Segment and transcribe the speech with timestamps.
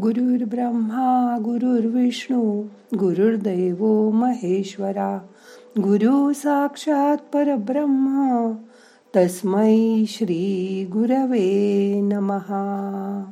[0.00, 2.62] गुरुर् ब्रह्मा गुरुर्विष्णू
[2.98, 5.18] गुरुर्दैव महेश्वरा
[5.78, 8.52] गुरु साक्षात परब्रह्मा
[9.16, 13.24] तस्मै श्री गुरवे नमहा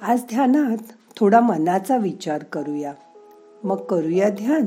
[0.00, 2.92] आज ध्यानात थोडा मनाचा विचार करूया.
[3.64, 4.66] मग करूया ध्यान.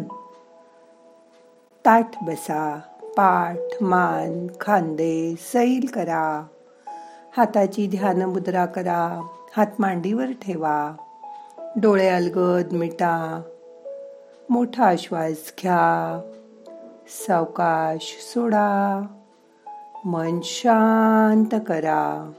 [1.85, 6.47] ताठ बसा पाठ मान खांदे सैल करा.
[7.37, 9.21] हाताची ध्यान मुद्रा करा.
[9.57, 10.93] हात मांडीवर ठेवा.
[11.81, 13.41] डोळे अलगद मिटा.
[14.49, 16.21] मोठा श्वास घ्या.
[17.07, 19.01] सावकाश सोडा.
[20.05, 22.31] मन शांत करा.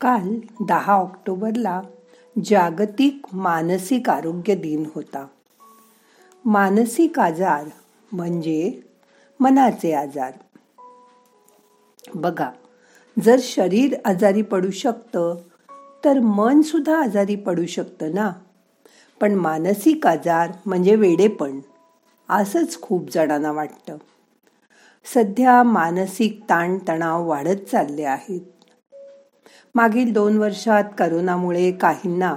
[0.00, 1.82] काल दहा ऑक्टोबरला
[2.44, 5.26] जागतिक मानसिक आरोग्य दिन होता.
[6.44, 7.64] मानसिक आजार
[8.12, 8.80] म्हणजे
[9.40, 10.32] मनाचे आजार.
[12.14, 12.50] बघा
[13.22, 15.36] जर शरीर आजारी पडू शकतं
[16.04, 18.32] तर मन सुद्धा आजारी पडू शकतं ना?
[19.20, 21.60] पण मानसिक आजार म्हणजे वेडेपण
[22.28, 23.96] असंच खूप जणांना वाटतं.
[25.14, 28.57] सध्या मानसिक ताणतणाव वाढत चालले आहेत.
[29.74, 32.36] मागील दोन वर्षात करोनामुळे काहींना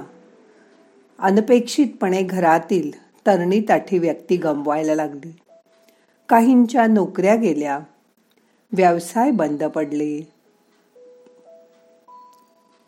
[1.18, 2.90] अनपेक्षितपणे घरातील
[3.26, 5.36] तरणी ताठी व्यक्ती गमवायला लागली.
[6.28, 7.78] काहींच्या नोकऱ्या गेल्या.
[8.72, 10.32] व्यवसाय बंद पडले.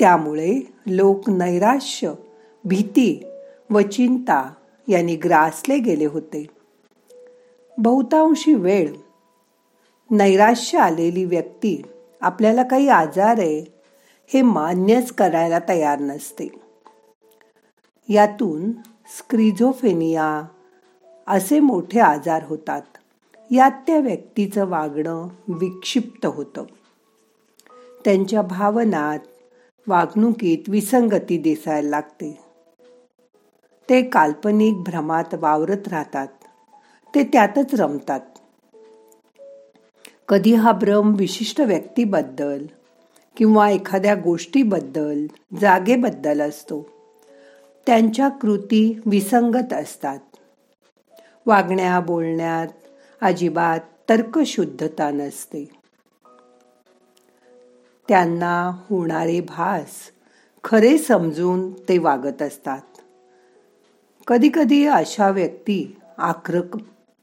[0.00, 2.12] त्यामुळे लोक नैराश्य
[2.64, 3.24] भीती
[3.70, 4.54] व चिंता
[4.88, 6.46] यांनी ग्रासले गेले होते.
[7.78, 8.92] बहुतांशी वेळ
[10.10, 11.82] नैराश्य आलेली व्यक्ती
[12.20, 13.74] आपल्याला काही आजार आहे
[14.26, 16.48] हे मान्यच करायला तयार नसते.
[18.08, 18.72] यातून
[19.18, 20.42] स्क्रिझोफेनिया
[21.26, 22.82] असे मोठे आजार होतात.
[23.50, 26.64] यात त्या व्यक्तीचं वागणं विक्षिप्त होतं.
[28.04, 29.18] त्यांच्या भावनात
[29.88, 32.44] वागणुकीत विसंगती दिसायला लागते.
[33.88, 36.28] ते काल्पनिक भ्रमात वावरत राहतात.
[37.14, 38.20] ते त्यातच रमतात.
[40.28, 42.66] कधी हा भ्रम विशिष्ट व्यक्तीबद्दल
[43.36, 45.26] किंवा एखाद्या गोष्टीबद्दल
[45.60, 46.88] जागेबद्दल असतो.
[47.86, 50.18] त्यांच्या कृती विसंगत असतात.
[51.46, 52.68] वागण्या बोलण्यात
[53.20, 55.68] अजिबात तर्कशुद्धता नसते.
[58.08, 59.90] त्यांना होणारे भास
[60.64, 62.80] खरे समजून ते वागत असतात.
[64.26, 66.76] कधीकधी अशा व्यक्ती आक्रक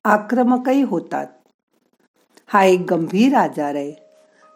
[0.04, 1.28] आक्रमकही होतात.
[2.48, 4.11] हा एक गंभीर आजार आहे.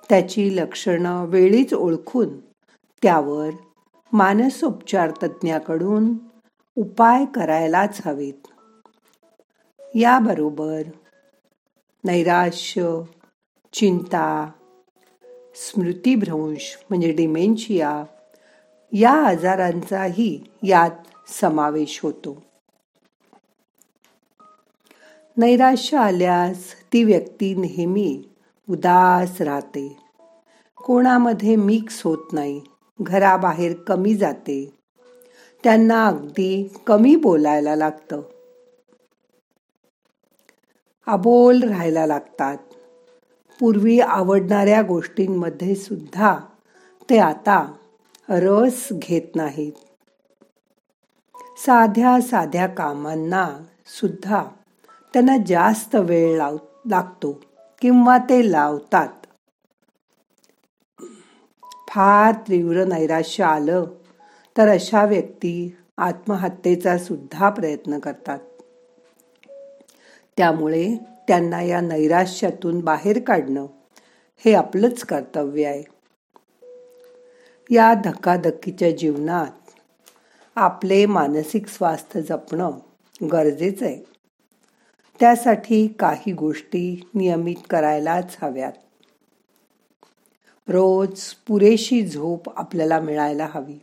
[0.10, 2.40] त्याची लक्षणं वेळीच ओळखून
[3.04, 3.50] त्यावर
[4.14, 6.14] मानसोपचार तज्ज्ञाकडून
[6.76, 8.48] उपाय करायलाच हवेत.
[9.96, 10.82] याबरोबर
[12.04, 13.02] नैराश्य
[13.74, 14.52] चिंता
[15.56, 18.04] स्मृतिभ्रंश म्हणजे डिमेन्शिया
[18.92, 22.44] या आजारांचाही यात समावेश होतो.
[25.38, 28.24] नैराश्य आल्यास ती व्यक्ती नेहमी
[28.70, 29.98] उदास राहते.
[30.78, 32.62] कोणामध्ये मिक्स होत नाही.
[33.02, 34.74] घराबाहेर कमी जाते.
[35.64, 38.22] त्यांना अगदी कमी बोलायला लागतं.
[41.08, 42.58] अबोल राहायला लागतात.
[43.60, 46.40] पूर्वी आवडणाऱ्या गोष्टींमध्ये सुद्धा
[47.10, 47.74] ते आता
[48.30, 49.74] रस घेत नाहीत.
[51.58, 53.58] साध्या साध्या कामांना
[53.88, 54.44] सुद्धा
[55.14, 56.58] त्यांना जास्त वेळ लाव
[56.90, 57.42] लागतो.
[57.82, 59.08] किंवा ते लावतात.
[61.90, 63.86] फार तीव्र नैराश्य आलं
[64.58, 68.40] तर अशा व्यक्ती आत्महत्येचा सुद्धा प्रयत्न करतात.
[70.38, 70.96] त्यामुळे
[71.28, 73.66] त्यांना या नैराश्यातून बाहेर काढणं
[74.38, 75.84] हे आपलंच कर्तव्य आहे.
[77.70, 79.70] या धकाधकीच्या जीवनात
[80.56, 82.72] आपले मानसिक स्वास्थ्य जपणं
[83.32, 84.15] गरजेचं आहे.
[85.20, 88.74] त्यासाठी काही गोष्टी नियमित करायलाच हव्यात.
[90.68, 93.80] रोज पुरेशी झोप आपल्याला मिळायला हवी.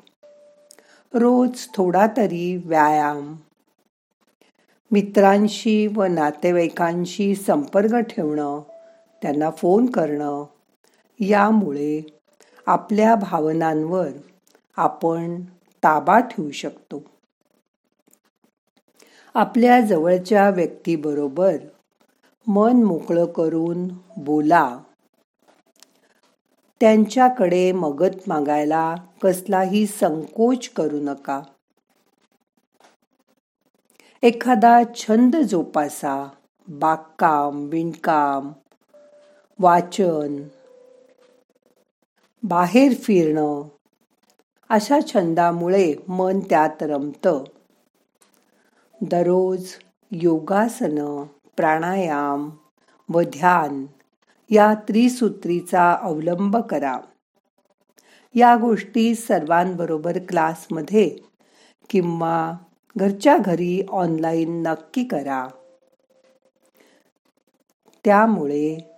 [1.15, 3.37] रोज थोडा तरी व्यायाम.
[4.91, 8.61] मित्रांशी व नातेवाईकांशी संपर्क ठेवणं
[9.23, 10.45] त्यांना फोन करणं
[11.21, 12.21] यामुळे
[12.67, 14.09] आपल्या भावनांवर
[14.77, 15.41] आपण
[15.83, 17.12] ताबा ठेवू शकतो.
[19.35, 21.57] आपल्या जवळच्या व्यक्तीबरोबर
[22.47, 24.79] मन मोकळं करून बोला.
[26.81, 31.43] त्यांच्याकडे मगत मागायला कसलाही संकोच करू नका.
[34.23, 36.29] एखादा छंद जोपासा.
[36.69, 38.53] बागकाम विणकाम
[39.59, 40.43] वाचन
[42.43, 43.63] बाहेर फिरणं
[44.69, 47.45] अशा छंदामुळे मन त्यात रमतं.
[49.11, 49.67] दररोज
[50.11, 51.25] योगासनं
[51.57, 52.51] प्राणायाम
[53.09, 53.87] व ध्यान
[54.51, 56.99] या त्रिसूत्रीचा अवलंब करा.
[58.35, 61.17] या गोष्टी सर्वांबरोबर क्लासमध्ये
[61.91, 62.53] किंवा
[62.97, 65.49] घरच्या घरी ऑनलाईन नक्की करा.
[68.05, 68.95] त्यामुळे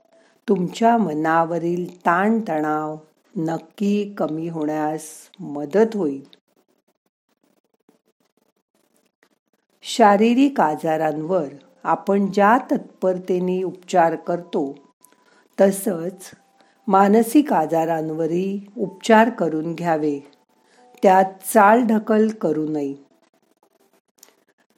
[0.48, 2.96] तुमच्या मनावरील ताणतणाव
[3.36, 5.02] नक्की कमी होण्यास
[5.40, 6.43] मदत होईल.
[9.86, 11.44] शारीरिक आजारांवर
[11.82, 14.78] आपण ज्या तत्परतेने उपचार करतो
[15.60, 16.30] तसंच
[16.88, 20.18] मानसिक आजारांवरही उपचार करून घ्यावे.
[21.02, 22.94] त्यात चालढकल करू नये.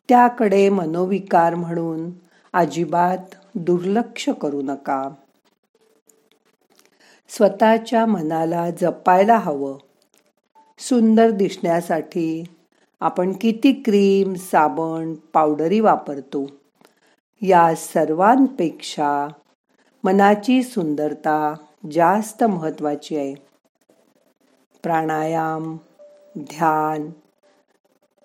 [0.08, 2.10] त्याकडे मनोविकार म्हणून
[2.52, 5.08] अजिबात दुर्लक्ष करू नका.
[7.28, 9.78] स्वतःच्या मनाला जपायला हवं.
[10.78, 12.44] सुंदर दिसण्यासाठी
[13.00, 16.46] आपण किती क्रीम साबण पावडरी वापरतो?
[17.42, 19.28] या सर्वांपेक्षा
[20.04, 21.54] मनाची सुंदरता
[21.92, 23.34] जास्त महत्त्वाची आहे.
[24.82, 25.76] प्राणायाम
[26.38, 27.10] ध्यान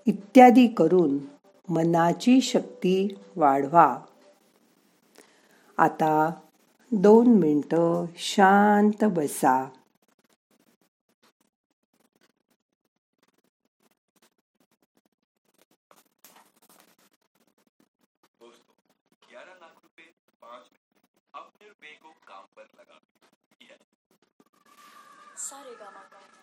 [0.05, 1.17] इत्यादी करून
[1.69, 3.97] मनाची शक्ती वाढवा.
[5.77, 6.31] आता
[6.91, 9.69] दोन मिनटं शांत बसा.
[25.41, 26.40] 猿がまた。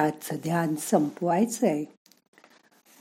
[0.00, 1.84] आजचं ध्यान संपवायचंय.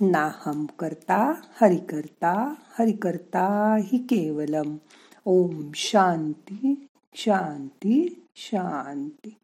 [0.02, 4.78] नाहम करता हरि करता हरि करता हि केवलम.
[5.26, 9.36] ओम शांती शांती शांती.